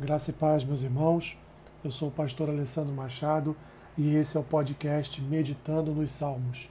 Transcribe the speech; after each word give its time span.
Graça 0.00 0.30
e 0.30 0.32
paz, 0.32 0.62
meus 0.62 0.84
irmãos. 0.84 1.36
Eu 1.82 1.90
sou 1.90 2.06
o 2.06 2.12
pastor 2.12 2.48
Alessandro 2.48 2.94
Machado 2.94 3.56
e 3.96 4.14
esse 4.14 4.36
é 4.36 4.40
o 4.40 4.44
podcast 4.44 5.20
Meditando 5.20 5.92
nos 5.92 6.12
Salmos. 6.12 6.70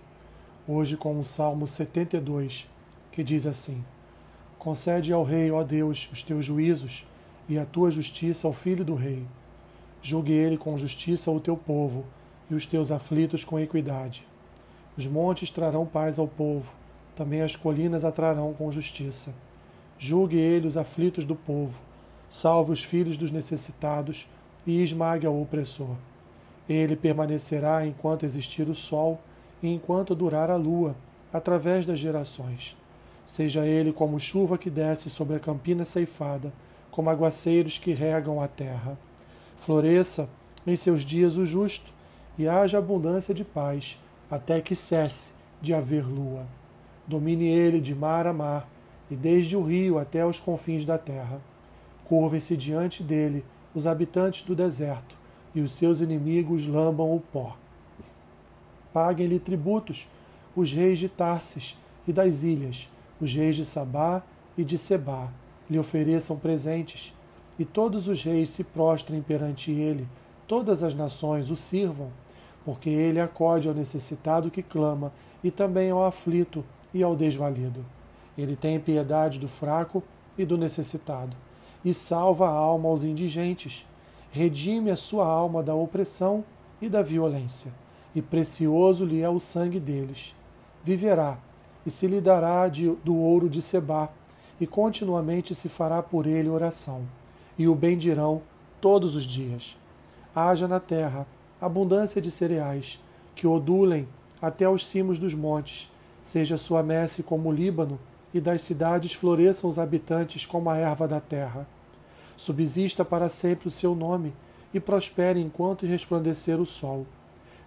Hoje 0.65 0.95
com 0.95 1.19
o 1.19 1.25
Salmo 1.25 1.67
72, 1.67 2.69
que 3.11 3.25
diz 3.25 3.45
assim: 3.45 3.83
Concede 4.57 5.11
ao 5.11 5.25
rei, 5.25 5.51
ó 5.51 5.61
Deus, 5.61 6.09
os 6.09 6.23
teus 6.23 6.45
juízos 6.45 7.05
e 7.49 7.59
a 7.59 7.65
tua 7.65 7.91
justiça 7.91 8.47
ao 8.47 8.53
filho 8.53 8.85
do 8.85 8.95
rei. 8.95 9.25
Julgue 10.01 10.31
ele 10.31 10.57
com 10.57 10.77
justiça 10.77 11.29
o 11.29 11.41
teu 11.41 11.57
povo 11.57 12.05
e 12.49 12.55
os 12.55 12.65
teus 12.65 12.91
aflitos 12.91 13.43
com 13.43 13.59
equidade. 13.59 14.25
Os 14.95 15.05
montes 15.05 15.51
trarão 15.51 15.85
paz 15.85 16.17
ao 16.17 16.29
povo, 16.29 16.71
também 17.13 17.41
as 17.41 17.57
colinas 17.57 18.05
atrarão 18.05 18.53
com 18.53 18.71
justiça. 18.71 19.35
Julgue 19.97 20.37
ele 20.37 20.65
os 20.65 20.77
aflitos 20.77 21.25
do 21.25 21.35
povo 21.35 21.87
salve 22.29 22.71
os 22.71 22.83
filhos 22.83 23.17
dos 23.17 23.31
necessitados 23.31 24.27
e 24.65 24.81
esmague 24.83 25.25
ao 25.25 25.41
opressor. 25.41 25.95
Ele 26.67 26.95
permanecerá 26.95 27.85
enquanto 27.85 28.25
existir 28.25 28.67
o 28.69 28.75
sol 28.75 29.19
e 29.63 29.73
enquanto 29.73 30.15
durar 30.15 30.51
a 30.51 30.55
lua, 30.55 30.95
através 31.31 31.85
das 31.85 31.99
gerações. 31.99 32.77
Seja 33.25 33.65
ele 33.65 33.91
como 33.91 34.19
chuva 34.19 34.57
que 34.57 34.69
desce 34.69 35.09
sobre 35.09 35.35
a 35.35 35.39
campina 35.39 35.83
ceifada, 35.83 36.51
como 36.91 37.09
aguaceiros 37.09 37.77
que 37.77 37.93
regam 37.93 38.41
a 38.41 38.47
terra. 38.47 38.97
Floresça 39.55 40.29
em 40.65 40.75
seus 40.75 41.03
dias 41.03 41.37
o 41.37 41.45
justo, 41.45 41.91
e 42.37 42.47
haja 42.47 42.77
abundância 42.77 43.33
de 43.33 43.43
paz, 43.43 43.99
até 44.29 44.61
que 44.61 44.75
cesse 44.75 45.31
de 45.61 45.73
haver 45.73 46.05
lua. 46.05 46.45
Domine 47.07 47.45
ele 47.45 47.79
de 47.79 47.95
mar 47.95 48.27
a 48.27 48.33
mar, 48.33 48.69
e 49.09 49.15
desde 49.15 49.55
o 49.55 49.61
rio 49.63 49.97
até 49.97 50.25
os 50.25 50.39
confins 50.39 50.85
da 50.85 50.97
terra. 50.97 51.41
Curvem-se 52.07 52.55
diante 52.55 53.03
dele 53.03 53.43
os 53.75 53.85
habitantes 53.85 54.41
do 54.43 54.55
deserto, 54.55 55.17
e 55.53 55.59
os 55.59 55.73
seus 55.73 55.99
inimigos 55.99 56.65
lambam 56.65 57.13
o 57.13 57.19
pó. 57.19 57.57
Paguem-lhe 58.93 59.39
tributos 59.39 60.07
os 60.55 60.71
reis 60.71 60.99
de 60.99 61.09
Tarsis 61.09 61.77
e 62.07 62.13
das 62.13 62.43
ilhas, 62.43 62.89
os 63.19 63.33
reis 63.33 63.57
de 63.57 63.65
Sabá 63.65 64.23
e 64.57 64.63
de 64.63 64.77
Sebá, 64.77 65.27
lhe 65.69 65.77
ofereçam 65.77 66.39
presentes, 66.39 67.13
e 67.59 67.65
todos 67.65 68.07
os 68.07 68.23
reis 68.23 68.51
se 68.51 68.63
prostrem 68.63 69.21
perante 69.21 69.71
ele, 69.71 70.07
todas 70.47 70.83
as 70.83 70.93
nações 70.93 71.51
o 71.51 71.57
sirvam, 71.57 72.09
porque 72.63 72.89
ele 72.89 73.19
acode 73.19 73.67
ao 73.67 73.73
necessitado 73.73 74.49
que 74.49 74.63
clama, 74.63 75.11
e 75.43 75.51
também 75.51 75.91
ao 75.91 76.05
aflito 76.05 76.63
e 76.93 77.03
ao 77.03 77.17
desvalido. 77.17 77.85
Ele 78.37 78.55
tem 78.55 78.79
piedade 78.79 79.39
do 79.39 79.47
fraco 79.49 80.01
e 80.37 80.45
do 80.45 80.57
necessitado 80.57 81.35
e 81.87 81.93
salva 81.93 82.49
a 82.49 82.51
alma 82.51 82.89
aos 82.89 83.05
indigentes. 83.05 83.87
Redime 84.29 84.91
a 84.91 84.95
sua 84.97 85.25
alma 85.25 85.63
da 85.63 85.73
opressão 85.73 86.43
e 86.81 86.89
da 86.89 87.01
violência, 87.01 87.71
e 88.13 88.21
precioso 88.21 89.05
lhe 89.05 89.21
é 89.21 89.29
o 89.29 89.39
sangue 89.39 89.79
deles. 89.79 90.35
Viverá, 90.83 91.37
e 91.85 91.89
se 91.89 92.05
lhe 92.05 92.19
dará 92.19 92.67
de, 92.67 92.89
do 93.05 93.15
ouro 93.15 93.49
de 93.49 93.61
Sebá, 93.61 94.09
e 94.59 94.67
continuamente 94.67 95.55
se 95.55 95.69
fará 95.69 96.03
por 96.03 96.27
ele 96.27 96.49
oração, 96.49 97.03
e 97.57 97.69
o 97.69 97.73
bendirão 97.73 98.41
todos 98.81 99.15
os 99.15 99.23
dias. 99.23 99.77
Haja 100.35 100.67
na 100.67 100.81
terra 100.81 101.25
abundância 101.61 102.21
de 102.21 102.29
cereais, 102.29 103.01
que 103.33 103.47
odulem 103.47 104.05
até 104.41 104.67
os 104.67 104.85
cimos 104.85 105.17
dos 105.17 105.33
montes, 105.33 105.89
seja 106.21 106.57
sua 106.57 106.83
messe 106.83 107.23
como 107.23 107.47
o 107.47 107.53
Líbano, 107.53 107.97
e 108.33 108.41
das 108.41 108.59
cidades 108.59 109.13
floresçam 109.13 109.69
os 109.69 109.79
habitantes 109.79 110.45
como 110.45 110.69
a 110.69 110.75
erva 110.75 111.07
da 111.07 111.21
terra. 111.21 111.65
Subsista 112.37 113.03
para 113.03 113.27
sempre 113.27 113.67
o 113.67 113.71
seu 113.71 113.95
nome 113.95 114.31
e 114.71 114.79
prospere 114.79 115.41
enquanto 115.41 115.87
resplandecer 115.87 116.61
o 116.61 116.65
sol. 116.65 117.07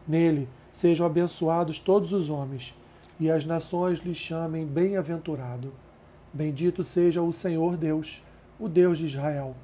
Nele 0.06 0.48
sejam 0.70 1.04
abençoados 1.04 1.80
todos 1.80 2.12
os 2.12 2.30
homens, 2.30 2.74
e 3.18 3.30
as 3.30 3.44
nações 3.44 3.98
lhe 3.98 4.14
chamem 4.14 4.64
bem-aventurado. 4.64 5.72
Bendito 6.32 6.84
seja 6.84 7.20
o 7.20 7.32
Senhor 7.32 7.76
Deus, 7.76 8.22
o 8.58 8.68
Deus 8.68 8.98
de 8.98 9.06
Israel, 9.06 9.56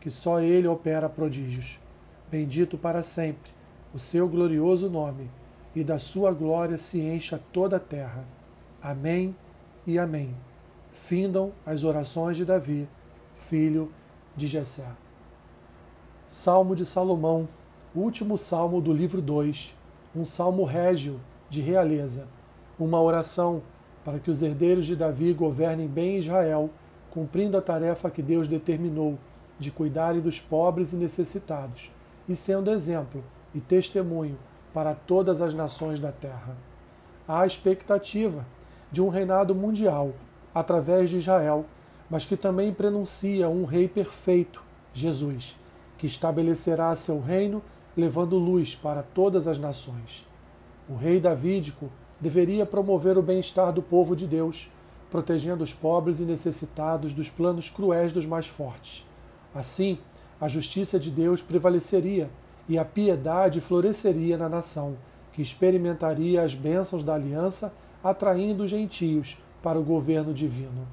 que 0.00 0.10
só 0.10 0.40
ele 0.40 0.68
opera 0.68 1.08
prodígios. 1.08 1.80
Bendito 2.30 2.78
para 2.78 3.02
sempre 3.02 3.50
o 3.92 3.98
seu 3.98 4.28
glorioso 4.28 4.88
nome, 4.88 5.28
e 5.74 5.82
da 5.82 5.98
sua 5.98 6.32
glória 6.32 6.78
se 6.78 7.00
encha 7.00 7.40
toda 7.52 7.76
a 7.76 7.80
terra. 7.80 8.24
Amém 8.80 9.34
e 9.86 9.98
amém. 9.98 10.34
Findam 10.92 11.52
as 11.66 11.82
orações 11.82 12.36
de 12.36 12.44
Davi, 12.44 12.88
filho 13.34 13.90
de 14.36 14.46
Jessé. 14.46 14.86
Salmo 16.26 16.74
de 16.74 16.86
Salomão, 16.86 17.48
último 17.94 18.38
salmo 18.38 18.80
do 18.80 18.92
livro 18.92 19.20
2, 19.20 19.76
um 20.16 20.24
salmo 20.24 20.64
régio 20.64 21.20
de 21.50 21.60
realeza, 21.60 22.26
uma 22.78 23.00
oração 23.00 23.62
para 24.04 24.18
que 24.18 24.30
os 24.30 24.42
herdeiros 24.42 24.86
de 24.86 24.96
Davi 24.96 25.32
governem 25.32 25.86
bem 25.86 26.18
Israel, 26.18 26.70
cumprindo 27.10 27.56
a 27.56 27.62
tarefa 27.62 28.10
que 28.10 28.22
Deus 28.22 28.48
determinou 28.48 29.18
de 29.58 29.70
cuidarem 29.70 30.20
dos 30.20 30.40
pobres 30.40 30.92
e 30.92 30.96
necessitados, 30.96 31.92
e 32.28 32.34
sendo 32.34 32.70
exemplo 32.70 33.22
e 33.54 33.60
testemunho 33.60 34.38
para 34.72 34.94
todas 34.94 35.40
as 35.40 35.54
nações 35.54 36.00
da 36.00 36.10
terra. 36.10 36.56
Há 37.28 37.42
a 37.42 37.46
expectativa 37.46 38.44
de 38.90 39.02
um 39.02 39.08
reinado 39.08 39.54
mundial 39.54 40.12
através 40.54 41.10
de 41.10 41.18
Israel, 41.18 41.64
mas 42.12 42.26
que 42.26 42.36
também 42.36 42.74
prenuncia 42.74 43.48
um 43.48 43.64
rei 43.64 43.88
perfeito, 43.88 44.62
Jesus, 44.92 45.56
que 45.96 46.06
estabelecerá 46.06 46.94
seu 46.94 47.18
reino 47.18 47.62
levando 47.96 48.36
luz 48.36 48.76
para 48.76 49.02
todas 49.02 49.48
as 49.48 49.58
nações. 49.58 50.28
O 50.86 50.94
rei 50.94 51.18
davídico 51.18 51.88
deveria 52.20 52.66
promover 52.66 53.16
o 53.16 53.22
bem-estar 53.22 53.72
do 53.72 53.80
povo 53.80 54.14
de 54.14 54.26
Deus, 54.26 54.70
protegendo 55.10 55.64
os 55.64 55.72
pobres 55.72 56.20
e 56.20 56.24
necessitados 56.24 57.14
dos 57.14 57.30
planos 57.30 57.70
cruéis 57.70 58.12
dos 58.12 58.26
mais 58.26 58.46
fortes. 58.46 59.08
Assim, 59.54 59.98
a 60.38 60.48
justiça 60.48 61.00
de 61.00 61.10
Deus 61.10 61.40
prevaleceria 61.40 62.28
e 62.68 62.76
a 62.76 62.84
piedade 62.84 63.58
floresceria 63.58 64.36
na 64.36 64.50
nação, 64.50 64.98
que 65.32 65.40
experimentaria 65.40 66.42
as 66.42 66.54
bênçãos 66.54 67.02
da 67.02 67.14
aliança 67.14 67.72
atraindo 68.04 68.64
os 68.64 68.70
gentios 68.70 69.38
para 69.62 69.80
o 69.80 69.82
governo 69.82 70.34
divino. 70.34 70.86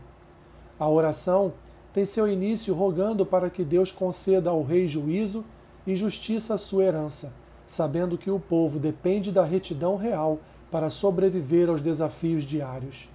A 0.80 0.88
oração 0.88 1.54
tem 1.92 2.06
seu 2.06 2.28
início 2.32 2.74
rogando 2.74 3.26
para 3.26 3.50
que 3.50 3.64
Deus 3.64 3.92
conceda 3.92 4.50
ao 4.50 4.64
rei 4.64 4.88
juízo 4.88 5.44
e 5.86 5.96
justiça 5.96 6.54
à 6.54 6.58
sua 6.58 6.86
herança, 6.86 7.34
sabendo 7.66 8.18
que 8.18 8.32
o 8.32 8.40
povo 8.40 8.80
depende 8.80 9.32
da 9.32 9.44
retidão 9.44 9.96
real 9.96 10.40
para 10.72 10.90
sobreviver 10.90 11.70
aos 11.70 11.82
desafios 11.82 12.44
diários. 12.44 13.10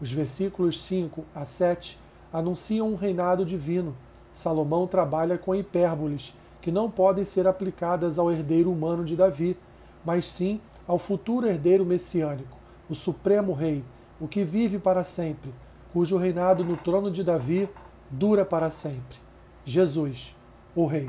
Os 0.00 0.12
versículos 0.12 0.82
5 0.82 1.24
a 1.34 1.44
7 1.44 1.98
anunciam 2.32 2.90
um 2.90 2.96
reinado 2.96 3.44
divino. 3.44 3.96
Salomão 4.32 4.86
trabalha 4.86 5.38
com 5.38 5.54
hipérboles, 5.54 6.34
que 6.60 6.70
não 6.70 6.90
podem 6.90 7.24
ser 7.24 7.46
aplicadas 7.46 8.18
ao 8.18 8.30
herdeiro 8.30 8.70
humano 8.70 9.04
de 9.04 9.16
Davi, 9.16 9.56
mas 10.04 10.26
sim 10.26 10.60
ao 10.86 10.98
futuro 10.98 11.46
herdeiro 11.46 11.84
messiânico 11.84 12.56
o 12.88 12.94
supremo 12.94 13.52
rei, 13.52 13.84
o 14.20 14.28
que 14.28 14.44
vive 14.44 14.78
para 14.78 15.02
sempre, 15.02 15.52
cujo 15.96 16.18
reinado 16.18 16.62
no 16.62 16.76
trono 16.76 17.10
de 17.10 17.24
Davi 17.24 17.66
dura 18.10 18.44
para 18.44 18.70
sempre. 18.70 19.16
Jesus, 19.64 20.36
o 20.74 20.84
Rei. 20.84 21.08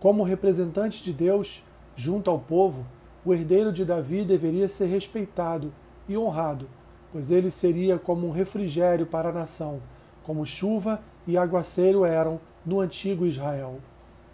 Como 0.00 0.24
representante 0.24 1.00
de 1.00 1.12
Deus, 1.12 1.62
junto 1.94 2.28
ao 2.28 2.40
povo, 2.40 2.84
o 3.24 3.32
herdeiro 3.32 3.72
de 3.72 3.84
Davi 3.84 4.24
deveria 4.24 4.66
ser 4.66 4.86
respeitado 4.86 5.72
e 6.08 6.18
honrado, 6.18 6.66
pois 7.12 7.30
ele 7.30 7.50
seria 7.50 7.96
como 7.96 8.26
um 8.26 8.32
refrigério 8.32 9.06
para 9.06 9.28
a 9.28 9.32
nação, 9.32 9.80
como 10.24 10.44
chuva 10.44 11.00
e 11.24 11.38
aguaceiro 11.38 12.04
eram 12.04 12.40
no 12.66 12.80
antigo 12.80 13.24
Israel. 13.24 13.78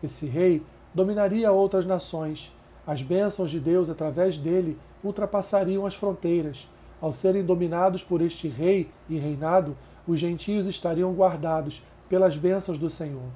Esse 0.03 0.25
rei 0.25 0.63
dominaria 0.95 1.53
outras 1.53 1.85
nações. 1.85 2.51
As 2.87 3.03
bênçãos 3.03 3.51
de 3.51 3.61
Deus 3.61 3.91
através 3.91 4.39
dele 4.39 4.79
ultrapassariam 5.05 5.85
as 5.85 5.95
fronteiras. 5.95 6.67
Ao 7.01 7.13
serem 7.13 7.45
dominados 7.45 8.05
por 8.05 8.21
este 8.21 8.49
rei 8.49 8.91
e 9.09 9.19
reinado, 9.19 9.77
os 10.07 10.19
gentios 10.19 10.67
estariam 10.67 11.13
guardados 11.15 11.83
pelas 12.09 12.37
bênçãos 12.37 12.79
do 12.79 12.91
Senhor. 12.91 13.31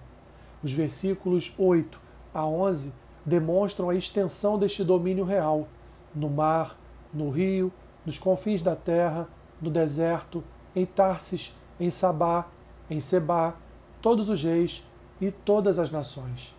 Os 0.62 0.72
versículos 0.72 1.54
8 1.58 2.00
a 2.32 2.46
11 2.46 2.92
demonstram 3.24 3.88
a 3.88 3.94
extensão 3.94 4.58
deste 4.58 4.84
domínio 4.84 5.24
real 5.24 5.66
no 6.14 6.28
mar, 6.28 6.78
no 7.12 7.30
rio, 7.30 7.72
nos 8.04 8.18
confins 8.18 8.60
da 8.60 8.76
terra, 8.76 9.28
no 9.60 9.70
deserto, 9.70 10.44
em 10.76 10.84
Tarsis, 10.84 11.54
em 11.80 11.90
Sabá, 11.90 12.46
em 12.90 13.00
Sebá, 13.00 13.54
todos 14.02 14.28
os 14.28 14.42
reis 14.42 14.86
e 15.20 15.30
todas 15.30 15.78
as 15.78 15.90
nações. 15.90 16.54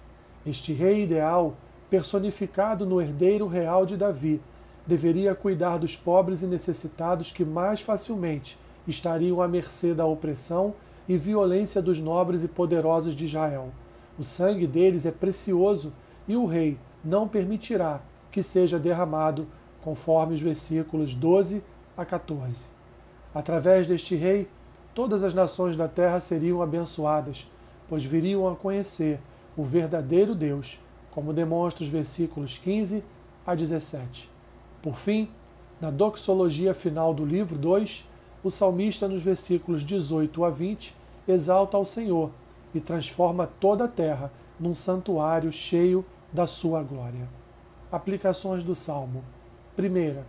Este 0.46 0.74
rei 0.74 1.04
ideal, 1.04 1.56
personificado 1.90 2.86
no 2.86 3.02
herdeiro 3.02 3.48
real 3.48 3.86
de 3.86 3.96
Davi, 3.96 4.42
deveria 4.86 5.34
cuidar 5.34 5.78
dos 5.78 5.96
pobres 5.96 6.42
e 6.44 6.48
necessitados 6.48 7.32
que 7.32 7.44
mais 7.44 7.82
facilmente 7.82 8.58
estariam 8.88 9.42
à 9.42 9.48
mercê 9.48 9.94
da 9.94 10.06
opressão 10.06 10.74
e 11.08 11.18
violência 11.18 11.82
dos 11.82 12.00
nobres 12.00 12.44
e 12.44 12.48
poderosos 12.48 13.16
de 13.16 13.26
Israel, 13.26 13.72
O 14.18 14.24
sangue 14.24 14.66
deles 14.66 15.06
é 15.06 15.12
precioso 15.12 15.92
e 16.28 16.38
o 16.38 16.46
rei 16.46 16.78
não 17.04 17.28
permitirá 17.28 18.00
que 18.32 18.42
seja 18.42 18.80
derramado, 18.80 19.46
conforme 19.82 20.34
os 20.34 20.42
versículos 20.42 21.14
12 21.14 21.62
a 21.98 22.06
14. 22.06 22.68
Através 23.34 23.88
deste 23.88 24.16
rei, 24.16 24.48
todas 24.94 25.22
as 25.24 25.34
nações 25.34 25.76
da 25.76 25.88
terra 25.88 26.20
seriam 26.20 26.62
abençoadas, 26.62 27.52
pois 27.90 28.06
viriam 28.06 28.48
a 28.48 28.56
conhecer 28.56 29.20
o 29.56 29.64
verdadeiro 29.64 30.34
Deus, 30.34 30.80
como 31.12 31.34
demonstra 31.34 31.84
os 31.84 31.90
versículos 31.90 32.58
15 32.58 33.04
a 33.46 33.54
17. 33.54 34.35
Por 34.86 34.94
fim, 34.98 35.28
na 35.82 35.90
doxologia 35.90 36.72
final 36.72 37.12
do 37.12 37.26
livro 37.26 37.58
2, 37.58 38.08
o 38.44 38.52
salmista, 38.52 39.08
nos 39.08 39.24
versículos 39.24 39.82
18 39.84 40.46
a 40.46 40.52
20, 40.52 40.96
exalta 41.28 41.76
ao 41.76 41.84
Senhor 41.84 42.30
e 42.72 42.80
transforma 42.80 43.50
toda 43.60 43.86
a 43.86 43.88
terra 43.88 44.32
num 44.60 44.76
santuário 44.76 45.52
cheio 45.52 46.06
da 46.32 46.46
sua 46.46 46.84
glória. 46.84 47.28
Aplicações 47.92 48.64
do 48.64 48.76
Salmo. 48.76 49.24
Primeira, 49.76 50.24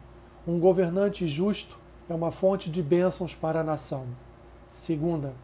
um 0.49 0.59
governante 0.59 1.29
justo 1.29 1.77
é 2.09 2.15
uma 2.15 2.31
fonte 2.31 2.71
de 2.71 2.83
bênçãos 2.83 3.35
para 3.35 3.61
a 3.61 3.65
nação. 3.65 4.07
Segunda, 4.67 5.35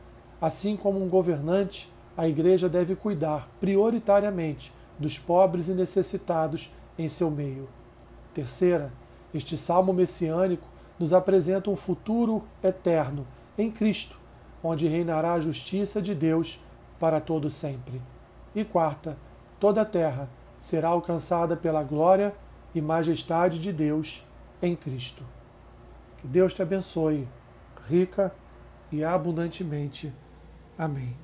assim 0.41 0.75
como 0.75 1.05
um 1.05 1.09
governante, 1.11 1.93
a 2.17 2.27
igreja 2.27 2.67
deve 2.67 2.97
cuidar 2.97 3.47
prioritariamente 3.61 4.73
dos 4.99 5.19
pobres 5.19 5.69
e 5.69 5.75
necessitados 5.75 6.73
em 6.99 7.09
seu 7.09 7.31
meio. 7.31 7.69
Terceira, 8.33 8.91
este 9.35 9.57
salmo 9.57 9.93
messiânico 9.93 10.67
nos 10.99 11.13
apresenta 11.13 11.71
um 11.71 11.77
futuro 11.77 12.43
eterno 12.63 13.27
em 13.57 13.71
Cristo, 13.71 14.19
onde 14.63 14.89
reinará 14.89 15.33
a 15.33 15.41
justiça 15.41 16.01
de 16.01 16.15
Deus 16.15 16.63
para 16.99 17.21
todo 17.21 17.51
sempre. 17.51 18.01
E 18.55 18.65
quarta, 18.65 19.17
toda 19.59 19.83
a 19.83 19.85
terra 19.85 20.29
será 20.59 20.89
alcançada 20.89 21.57
pela 21.57 21.83
glória 21.83 22.35
e 22.75 22.81
majestade 22.81 23.59
de 23.59 23.73
Deus 23.73 24.25
em 24.63 24.77
Cristo. 24.77 25.25
Que 26.19 26.29
Deus 26.29 26.55
te 26.55 26.63
abençoe, 26.63 27.27
rica 27.89 28.33
e 28.93 29.03
abundantemente. 29.03 30.13
Amém. 30.79 31.17